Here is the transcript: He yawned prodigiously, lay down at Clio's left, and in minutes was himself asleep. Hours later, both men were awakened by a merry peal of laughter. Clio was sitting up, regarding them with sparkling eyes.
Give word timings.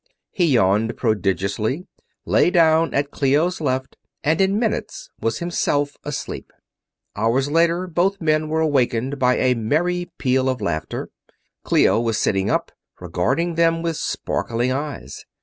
He 0.31 0.45
yawned 0.47 0.97
prodigiously, 0.97 1.85
lay 2.25 2.49
down 2.49 2.91
at 2.91 3.11
Clio's 3.11 3.61
left, 3.61 3.97
and 4.23 4.41
in 4.41 4.57
minutes 4.57 5.11
was 5.19 5.37
himself 5.37 5.95
asleep. 6.03 6.51
Hours 7.15 7.51
later, 7.51 7.85
both 7.85 8.19
men 8.19 8.49
were 8.49 8.61
awakened 8.61 9.19
by 9.19 9.35
a 9.37 9.53
merry 9.53 10.09
peal 10.17 10.49
of 10.49 10.59
laughter. 10.59 11.11
Clio 11.63 11.99
was 11.99 12.17
sitting 12.17 12.49
up, 12.49 12.71
regarding 12.99 13.53
them 13.53 13.83
with 13.83 13.95
sparkling 13.95 14.71
eyes. 14.71 15.23